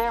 [0.00, 0.10] ウェ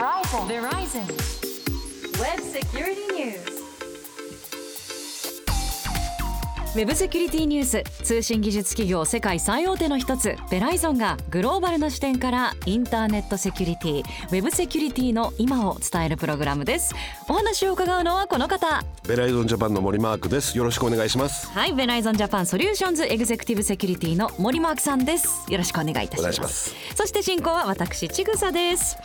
[6.85, 7.83] ブセキュリティニュース。
[8.03, 14.01] 通信技術企業世界最大手の一つベライゾンがグローバルな視点からインターネットセキュリティ。
[14.01, 16.93] ウェブセキュリティの今を伝えるプログラムです。
[17.27, 18.83] お話を伺うのはこの方。
[19.07, 20.55] ベライゾンジャパンの森マークです。
[20.55, 21.47] よろしくお願いします。
[21.47, 25.51] はいベライゾンジャパンソリューションズエグゼクティブセキュリティの森マークさんです。
[25.51, 26.19] よろしくお願いいたします。
[26.19, 26.75] お願いします。
[26.95, 28.95] そして進行は私ちぐさです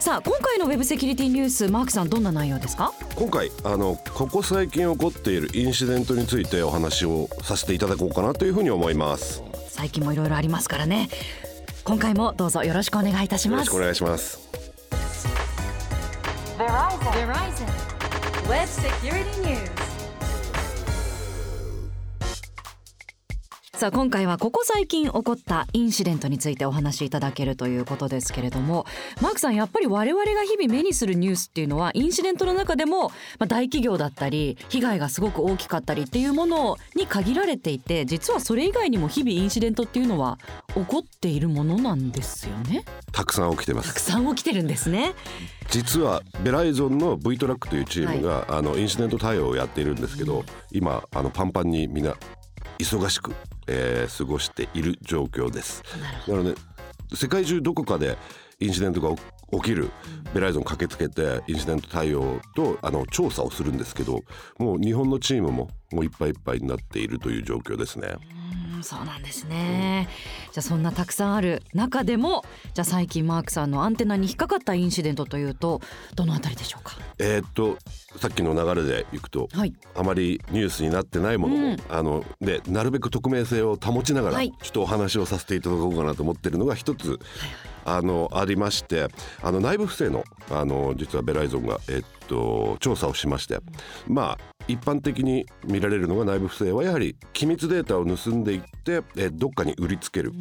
[0.00, 2.92] さあ今回のウェブセキュリティニュースマークさんどんな内容ですか？
[3.16, 11.08] 今回あのここ最近起こっているインシデントについてお話をさせていただこうかなというふうに思いますよ最近もいろいろありますからね
[11.84, 14.38] 今回もどうぞよろしくお願いいたしますろしくお願いします
[16.58, 16.98] Verizon.
[17.12, 18.48] Verizon.
[18.48, 19.87] Web Security News.
[23.78, 28.86] さあ今回はここ最近起こったインシデントについてお話しいただけるということですけれども
[29.22, 40.40] マークさんやっぱり我々が日々目にするニュースっていうのはインシデントの中でも、まあ、大企業だったり被害がすごく大きかったりっていうものに限られていて実はそれ以外にも日々インシデントっていうのは
[40.74, 42.84] 起こっているものなんですよね。
[43.12, 43.90] たくさん起きてます。
[43.90, 45.14] たくさん起きてるんですね
[45.70, 52.16] 実はベライゾンの V トラックというチームが、あのインシデント対応をやっているんですけど、今あのパンパンにみんな
[52.80, 53.34] 忙しく、
[53.68, 55.82] えー過ごしている状況です。
[56.26, 56.54] なので
[57.14, 58.16] 世界中どこかで
[58.60, 59.90] インシデントが起起きる
[60.34, 64.22] ベライゾン駆けつけてインシデント対応とあの調査をするんですけど
[64.58, 68.14] もう日本のチームももういっぱいいっぱいになっているという状況ですね。
[68.74, 70.08] うんそうなんですね、
[70.58, 72.44] じゃあそんなたくさんある中でも
[72.74, 75.80] じゃあ最近マークさんのアンテナに引っかかったインシデントというと
[76.16, 76.96] どのあたりでしょうか？
[77.20, 77.78] えーっと
[78.16, 79.72] さっきの流れでいくとはい。
[79.94, 81.76] あまりニュースになってないものも、うん。
[81.88, 84.50] あのでなるべく匿名性を保ちながら、はい。
[84.60, 87.20] ちょっとお話をさせていただこうかなと思ってるのが一つ、
[87.84, 89.06] あのありまして
[89.42, 93.60] あの内部不正のあの実はベライゾンが、えっと、調査をしまして
[94.08, 100.32] まあ一般的に見られるのが内部不正はやはり機密データを盗んでいって、えどっかに売りつける。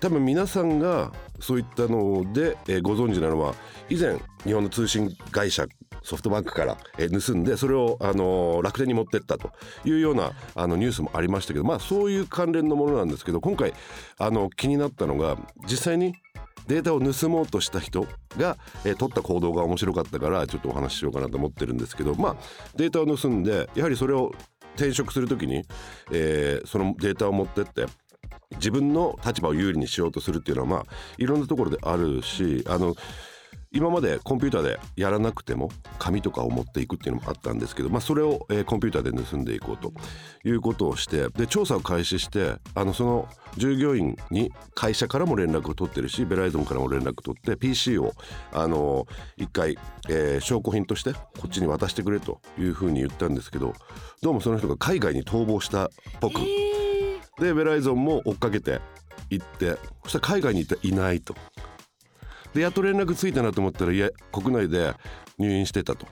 [0.00, 3.54] 多分皆さんがそういったので、えご存知なのは
[3.90, 5.66] 以前日本の通信会社
[6.02, 9.50] ソフトバンクから、え盗んでそれを、あのー楽天に持ってったと
[9.84, 13.74] いうようなあのニュースもありましたけどまあそういう関連のものなんですけど今回
[14.18, 16.14] あの気になったのが実際に
[16.66, 18.06] データを盗もうとした人
[18.36, 22.36] が、えー取った行動が面白かったからちょっとお話ししようかなと思ってるんですけどまあ
[22.76, 24.32] データを盗んでやはりそれを
[24.76, 25.64] 転職する時に、
[26.12, 27.86] えーそのデータを持ってって
[28.52, 30.84] 自分の立場を有利にしようとするっていうのはまあ
[31.18, 32.94] いろんなところであるしあの
[33.74, 39.92] 今までコンピューターでやらなくても紙とかを持っていくっていうのもあったんですけど、まあ、それを、えーコンピューターで盗んでいこうと
[40.44, 48.12] いうことをしてで調査を開始してあのその従業員に会社からも連絡を取ってるしベライゾンからも連絡取って PC を
[48.52, 49.06] あの
[49.36, 49.76] 一回、
[50.08, 53.74] えー証拠品としてこっちに渡してくれというふうに言ったんですけど
[54.22, 55.88] どうもその人が海外に逃亡したっ
[56.20, 56.40] ぽく。
[57.40, 58.80] でベライゾンも追っかけて
[59.30, 61.34] 行ってそしたら海外にいていないと
[62.54, 64.94] でやっと連絡ついたなと思ったらいや国内で
[65.38, 66.06] 入院してたと。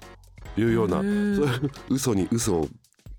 [0.57, 2.69] いうようなそういう嘘に嘘を、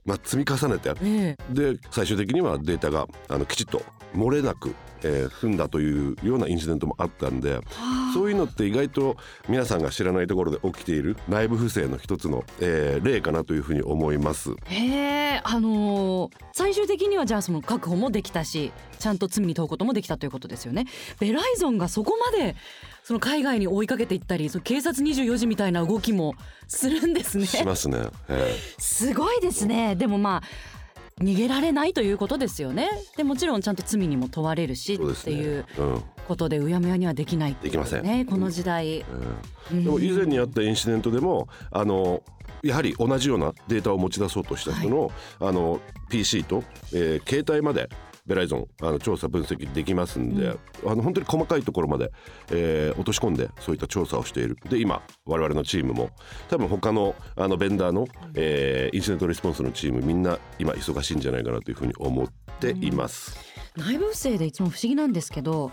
[0.06, 0.94] まあ、積み重ねて。
[1.02, 1.54] ええ。
[1.54, 3.82] で最終的にはデータがあのきちっと
[4.16, 7.60] 漏れなく、えー済んだというようなインシデントもあったんで
[8.14, 9.18] そういうのって意外と
[9.50, 14.52] 皆さんが知らないところで起きている内部不正の一つの、えー例かなというふうに思います。
[14.66, 20.86] へえあのー最終的にはじゃあその確保もできたしちゃんと罪に問うこともできたということですよね。
[21.20, 22.56] ベライゾンがそこまで
[23.04, 26.36] その海外に追いかけていったりその警察24時みたいな動きも
[26.68, 27.46] するんですね。
[27.48, 27.98] しますね。
[28.30, 28.56] え。
[28.78, 29.96] すごいですね。
[29.96, 30.71] でもまあ
[31.22, 32.90] 逃げられないということですよね。
[33.18, 36.04] でもちろんちゃんと罪にも問われるしねっていううん。
[36.28, 38.04] ことでうやむやにはできないっていうできません。
[38.04, 39.04] ねこの時代、
[39.72, 42.24] でも以前にあったインシデントでもあの
[42.64, 47.90] やはり同じようなデータを持ち出そうとした人の,、あの PC と、えー携帯まで
[48.26, 52.12] ベライゾンあの調査分析できますんで、あの本当に細かいところまで、
[52.52, 54.58] えー落とし込んでそういった調査をしている。
[54.70, 56.10] で今我々のチームも
[56.50, 62.28] 多分他のあのベンダーの、えーインシデントレスポンスのチームみんな今忙しいんじゃないかなというふうに思っ
[62.60, 63.38] ています。
[63.76, 65.72] 内部不正でいつも不思議なんですけど、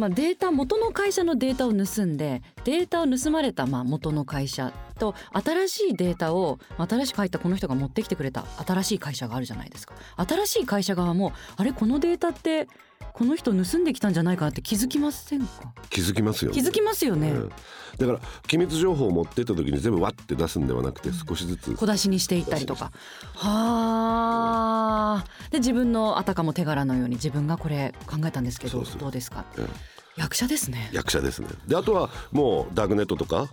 [0.00, 9.94] まあ、データ元の会社のデータを盗んでデータを盗まれたまあ元の会社と新しいデータを新しく入ったこの人が持ってきてくれた新しい会社があるじゃないですか。
[10.16, 12.66] 新しい会社側もあれこのデータって
[13.12, 15.46] この人盗んできたんじゃないかなって気づきませんか？
[15.90, 16.60] 気づきますよね。
[16.60, 17.52] 気づきますよね、うん
[17.98, 21.74] だから機密情報を持ってった時に全部わって出すんではなくて少しずつ。
[21.74, 22.92] 小出しにしていったりとか。
[23.34, 25.24] はあ。
[25.50, 29.68] で自分のあたかも手柄のように自分がこれ考えたんですけどどうですかうん
[30.16, 30.90] 役者ですね。
[30.92, 31.48] 役者ですね。
[31.66, 33.48] であとはもうダークネットとか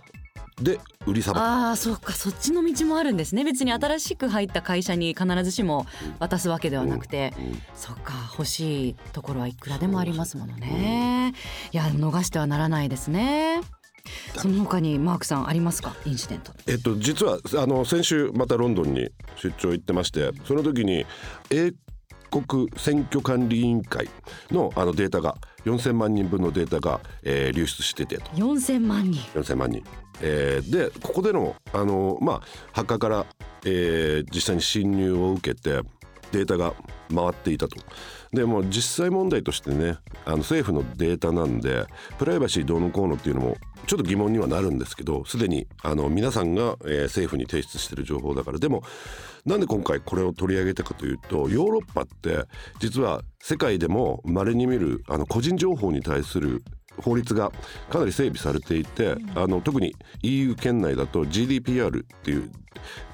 [0.60, 1.42] で売りさばく。
[1.42, 2.12] ああそうか。
[2.12, 3.44] そっちの道もあるんですね。
[3.44, 5.86] 別に新しく入った会社に必ずしも
[6.18, 7.62] 渡すわけではなくて、うん。
[7.74, 8.14] そっか。
[8.38, 11.34] 欲しいところはいくらでもありますものね、
[11.72, 13.60] いや逃してはならないですね。
[14.36, 15.96] その他にマークさんありますか？
[16.06, 16.52] インシデント。
[16.66, 21.04] えっと、実はあの先週またロンドンに出張行ってましてその時に
[21.50, 21.72] 英
[22.30, 24.08] 国選挙管理委員会
[24.50, 29.82] のあのデータが4,000万人分のデータが、えー流出しててと4000万人4,000万人。
[30.20, 32.40] えーでここでのあの、まあ、
[32.72, 33.26] ハッカーから、
[33.64, 35.82] えー実際に侵入を受けて
[36.32, 36.74] データが
[37.14, 37.76] 回っていたと。
[38.32, 39.96] でもう実際問題としてね
[40.26, 41.86] あの政府のデータなんで
[42.18, 48.82] プライバシーどうのこうのっていうのもちょっと疑問にはなるんですけどすでにあの皆さんが、えー政府に提出している情報だからでも
[49.48, 52.44] なんで今回これを取り上げたかというとヨーロッパって
[52.80, 56.62] 実は世界でも稀に見るあの個人情報に対する
[57.00, 57.50] 法律が
[57.88, 62.50] かなり整備されていて、あの特に EU 圏内だと GDPR っていう、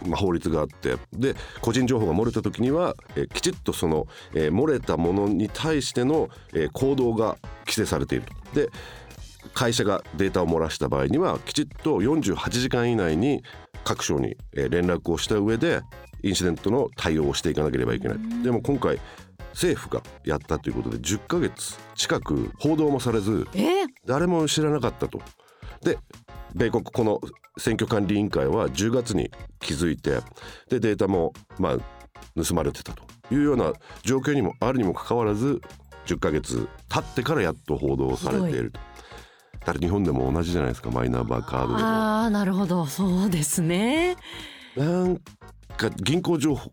[0.06, 7.36] まあ、法律があってで個人情報が漏れた時には、えーきちっとその、えー漏れたものに対しての、えー行動が
[7.66, 8.60] 規制されていると。
[8.60, 8.70] で
[9.52, 13.44] 会社がデータを漏らした場合にはきちっと48時間以内に
[13.84, 15.82] 各省にえー連絡をした上で
[16.24, 18.18] インシデントの対応をしていかなければいけない。
[18.42, 18.98] でも今回
[19.52, 25.20] 政府がやったということで10ヶ月近く報道もされずえー誰も知らなかったと。
[25.82, 25.98] で
[26.54, 27.20] 米国この
[27.58, 29.30] 選挙管理委員会は10月に
[29.60, 30.20] 気づいて
[30.70, 31.76] でデータもまあ
[32.42, 33.72] 盗まれてたというような
[34.02, 35.60] 状況にもあるにもかかわらず
[36.06, 38.80] 10ヶ月経ってからやっと報道されていると。
[39.72, 41.88] だ日本でも同じじゃないですかマイナンバーカードでも。
[41.88, 44.16] ああなるほどそうですね
[44.76, 45.20] なん
[45.76, 46.72] か銀行情報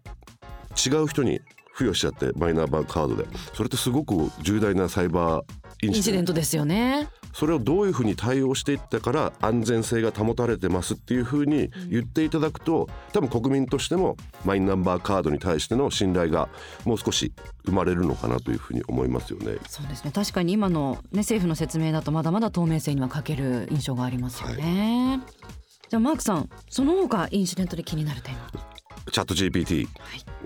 [0.85, 1.41] 違う人に
[1.73, 3.25] 付与しちゃってマイナンバーカードで。
[3.53, 5.43] それってすごく重大なサイバー
[5.83, 7.07] イインンシデントですよね。
[7.33, 16.49] それをどういうふうに対応していったから安全性が保たれてますっていうふうに言っていただくと多分国民としてもマイナンバーカードに対しての信頼が
[16.83, 17.33] もう少し
[17.65, 19.57] 生まれるのかなというふうに思いますよね。
[19.67, 20.11] そうですね。
[20.11, 25.21] 確かに今の、ね、政府の説明だとまだまだ透明性には欠ける印象がありますよね、
[25.89, 28.60] じゃあマークさんその他インシデントで気になるテーマ
[29.11, 29.91] チャット GPT は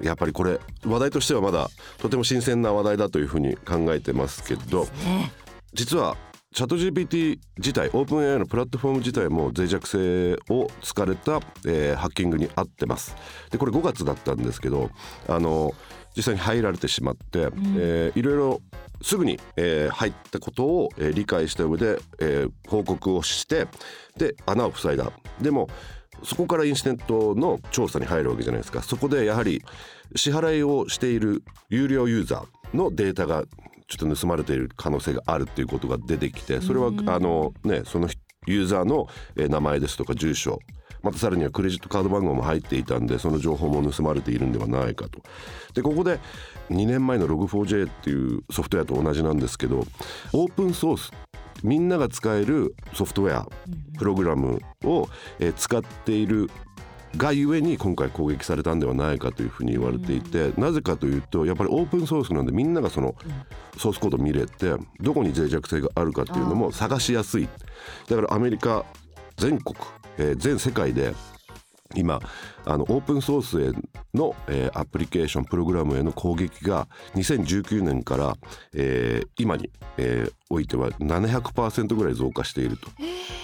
[0.01, 0.05] い。
[0.05, 5.31] やっぱりこれ話題としてはまだとても新鮮な話題だというふうに考えてますけどね。
[5.73, 6.15] 実は
[6.53, 13.13] チャット GPT 自体オープン AI のプラットフォーム自体も脆弱性を突かれた、えーハッキングにあってます。
[13.51, 14.89] でこれ5月だったんですけど
[15.27, 15.73] あの
[16.15, 18.61] 実際に入られてしまって、えーいろいろ
[19.01, 23.67] すぐに、えー入ったことを、えー理解した上で、えー報告をして
[24.17, 25.11] で穴を塞いだ。
[25.41, 25.67] でも
[26.25, 29.63] そこからインシデントの調査に入るわけじゃないですかそこでやはり
[30.15, 33.43] 支払いをしている有料ユーザーのデータが
[33.87, 38.09] ちょっと盗まれている可能性があるっていうことが出てきてそれはあのねその
[38.47, 40.59] ユーザーのえー名前ですとか住所
[41.05, 45.21] またさらにはクレジットカード番号も入っていたんでその情報も盗まれているんではないかと。
[45.75, 46.19] でここで
[46.71, 49.85] 2年前の Log4j っていうソフトウェアと同じなんですけど
[50.33, 51.11] オープンソース
[51.65, 53.47] みんなが使えるソフトウェア
[53.97, 55.09] プログラムを、
[55.39, 56.49] えー使っている
[57.17, 63.15] がゆえに今回攻撃されたんではないかというふうに言われていて、なぜかというとやっぱりオープンソースなんでみんながその
[63.77, 67.47] ソースコードを見れてどこに脆弱性があるかっていうのも探しやすい。
[68.09, 68.85] だからアメリカ
[69.37, 69.77] 全国、
[70.17, 71.13] えー全世界で
[71.93, 72.19] 今
[72.65, 73.71] あのオープンソースへ
[74.13, 78.35] の、えーアプリケーションプログラムへの攻撃が2019年から、
[78.73, 82.85] えー今に、えーおいては700%ぐらい増加していると。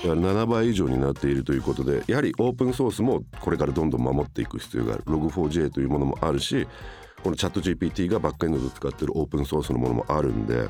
[0.08, 6.68] だから7倍以上になっているということでやはりオープンソースもこれからどんどん守っていく必要がある Log4j というものもあるし
[7.22, 10.70] このチャット GPT がバックエンドで使っているオープンソースのものもあるんで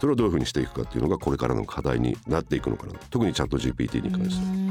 [0.00, 2.94] それをどういうふうにしていくかっていうのがこれからの課題になっていくのかな？
[3.10, 4.62] 特にチャット GPT に関して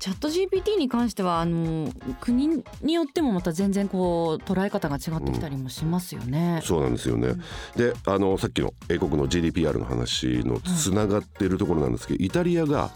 [0.00, 1.90] チャット GPT に関してはあの
[2.20, 6.60] 国によってもまた全然こう捉え方が違ってきたりもしますよね。
[6.64, 7.34] そうなんですよね。
[7.76, 12.90] であのさっきの英国の GDPR の話のつながっているところなんですけど、イタリアが、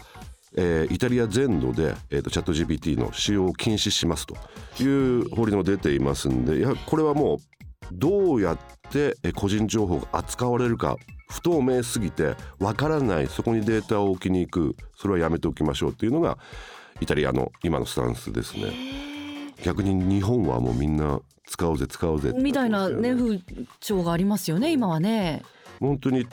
[0.55, 4.35] えーイタリア全土で、えー、とチャット GPT の使用を禁止しますと
[4.81, 7.37] いう法律も出ていますんでやこれはもう
[7.91, 8.57] どうやっ
[8.89, 10.97] てえー個人情報が扱われるか
[11.29, 16.37] 不透明すぎてわからないそこにデータを置きに行くそれはやめておきましょうっていうのが
[17.01, 18.71] イタリアの今のスタンスですね。
[19.63, 23.41] 逆に日本はもうみんな使おうぜ使おうぜみたいな風
[23.81, 25.43] 潮がありますよね今はね。
[25.79, 26.27] 本当に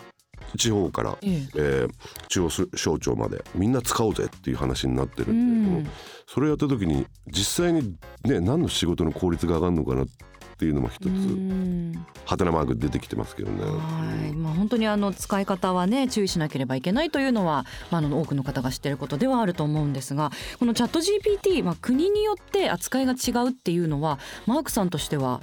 [0.56, 1.48] 地方から、ええ。
[1.56, 1.90] えー
[2.28, 5.90] 中央省庁までみんな使おうぜっていう話になってるうんで、ん。
[6.26, 10.06] それやった時に実際にね何の仕事の効率が上がるのかなっ
[10.54, 12.06] っていうのも一つうん。
[12.24, 13.64] ハテナマーク出てきてますけどね。
[13.64, 25.40] はい、まあ本当にあの使い方はね注意しなければいけないというのは、まあ、あの多くの方が知っていることではあると思うんですがこのチャット GPT、まあ、国によって扱いが違うっていうのはマークさんとしては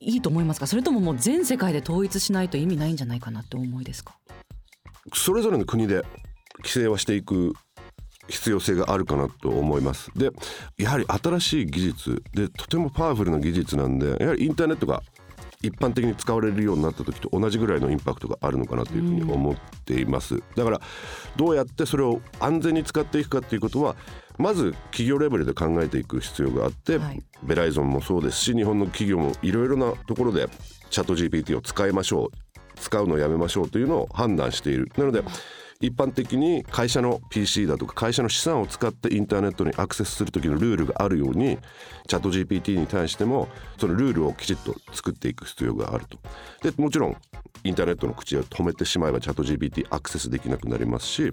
[0.00, 0.66] いいと思いますか？
[0.66, 4.16] それとももう全世界で統一しないと意味ないんじゃないかなって思いですか？
[5.12, 6.02] それぞれの国で
[6.58, 7.52] 規制はしていく
[8.28, 10.10] 必要性があるかなと思います。
[10.16, 10.30] で
[10.78, 15.02] やはり新しい技術でとてもパワフルな技術なんでやはりインターネットが
[15.62, 20.80] 一般的に使われるようになった時と同じぐらいのインパクトがあるのかなというふうに思っています、だから
[21.36, 23.96] どうやってそれを安全に使っていくかっていうことは
[24.38, 27.22] まず企業レベルで考えていく必要があって、はい。
[27.42, 30.48] ベライゾンもそうですし日本の企業もいろいろなところで
[30.90, 34.90] チャット GPT を使いましょう使うのをやめましょうというのを判断している。
[34.96, 35.22] なので
[35.80, 41.58] 一般的に会社の PC だとか会社の資産を使ってインターネットにアクセスする時のルールがあるように
[42.06, 46.18] チャット GPT に対してもそのルールをきちっと作っていく必要があると。
[46.62, 47.16] でもちろん
[47.64, 51.32] インターネットの口を止めてしまえばチャット GPT アクセスできなくなりますし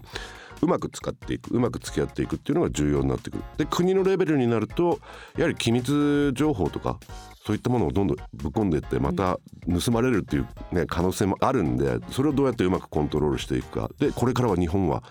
[0.62, 3.44] うまく使っていくうまく付き合っていくっていうのが重要になってくる。
[3.58, 5.00] で国のレベルになると
[5.38, 7.00] やはり機密情報とか
[7.46, 9.40] そういったものをどんどんぶっ込んでいってまた
[9.84, 13.90] 盗まれるっていう、ね、可能性もあるんでそれをどうやってうまくコントロールしていくか。
[14.00, 15.04] でこれからは日本は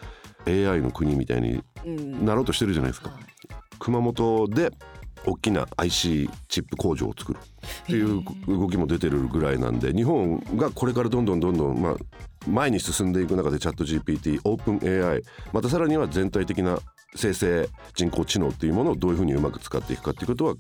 [0.46, 1.62] AI の国みたいに
[2.24, 3.10] なろうとしてるじゃないですか。
[3.78, 4.70] 熊本で
[5.26, 11.94] 大きな IC チップ工場を作るっていう動きも出てるぐらいなんで日本がこれからどんどんどんどん、まあ、
[12.46, 15.22] 前に進んでいく中でチャット GPT オープン AI
[15.52, 16.78] またさらには全体的な
[17.14, 20.54] 生成人工知能っていうものをどういうふうにうまく使っていくかっていうことは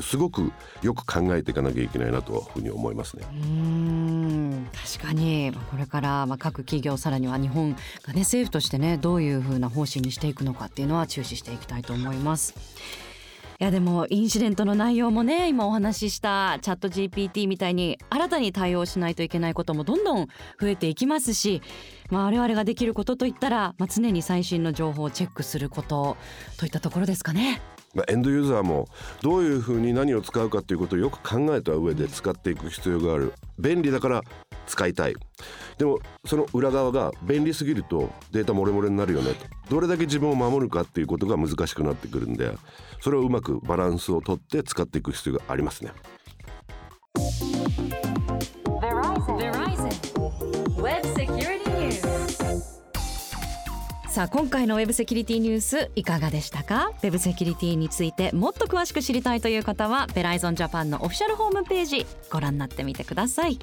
[0.00, 3.24] すごくよく考えていかなきゃいけないなというふうに思いますね。
[3.32, 7.72] うん確かにこれから各企業さらには日本
[8.02, 12.54] がね政府としてねどういうふうな方針にしていくのかっていうのは注視していきたいと思います。
[13.60, 21.60] いやでもインシデントの内容もね今お話ししたチャット GPT みたいに新たに対応しないといけないこともどんどん増えていきますし、
[22.08, 26.16] まあ、我々ができることといったら、まあ、常に最新の情報をチェックすること
[26.56, 27.60] といったところですかね。
[27.94, 28.88] まあ、エンドユーザーも
[29.20, 34.22] どういうふうに何を使うかっていうことをよく考えた上で使っていく必要がある便利だから
[34.70, 35.14] 使いたい。
[35.76, 39.32] でもその裏側が便利すぎるとデータ漏れ漏れになるよね。
[39.68, 42.52] どれだけ自分を守るかっていうことが難しくなってくるんで
[43.00, 45.90] それをうまくバランスをとって使っていく必要がありますね。
[54.08, 56.90] さあ今回のウェブセキュリティニュースいかがでしたか？
[57.00, 63.60] ウェブセキュリティについてもっと詳しく知りたいという方はベライゾンジャパンのオフィシャルホームページご覧になってみてください。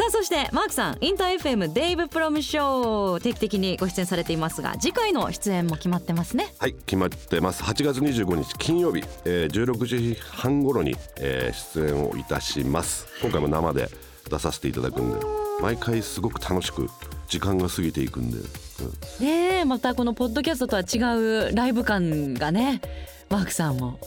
[0.00, 6.54] さあそしてマークさんインター FM デイブプロムショー定期的にご出演されていますが次回の出演も決まってますね。
[6.58, 7.62] はい決まってます。
[7.62, 13.08] 8月25日金曜日、えー、16時半頃に、えー出演をいたします。
[13.20, 13.90] 今回も生で
[14.30, 15.18] 出させていただくんで
[15.60, 16.88] 毎回すごく楽しく
[17.28, 19.26] 時間が過ぎていくんで、うん。
[19.26, 22.80] ねえまたこのポッドキャストとは違うライブ感がね
[23.28, 24.00] マークさんも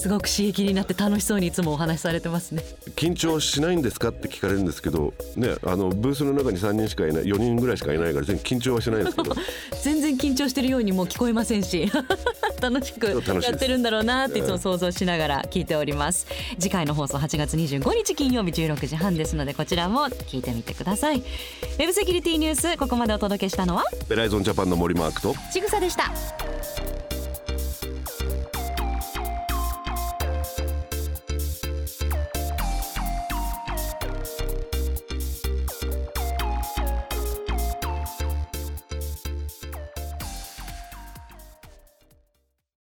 [0.00, 2.62] すごく刺激になって楽しそうにいつもお話しされてますね。
[2.96, 4.08] 緊張しないんですか？
[4.10, 9.34] って聞かれるんですけどねあのブースの中に3人しかいない4人ぐらいしかいないから全然緊張はしないんですけど。
[9.82, 11.90] 全然緊張してるようにも聞こえませんし
[12.60, 13.16] 楽しくや
[13.52, 16.26] ってるんだろうなっていつも想像しながら聞いております。
[16.58, 21.18] 次回の放送8月25日金曜日16時半ですのでこちらも聞いてみてください。
[21.18, 23.84] ウェブセキュリティニュースここまでお届けしたのは？
[24.08, 25.34] ベライゾンジャパンの森マークと。
[25.52, 26.12] ちぐさでした